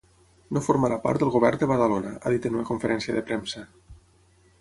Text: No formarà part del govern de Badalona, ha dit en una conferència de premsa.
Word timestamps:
No 0.55 0.61
formarà 0.67 0.95
part 1.03 1.19
del 1.23 1.33
govern 1.35 1.61
de 1.63 1.67
Badalona, 1.71 2.13
ha 2.21 2.31
dit 2.37 2.47
en 2.51 2.57
una 2.61 2.65
conferència 2.71 3.15
de 3.19 3.23
premsa. 3.29 3.63